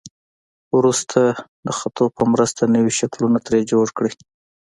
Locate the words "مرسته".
2.33-2.61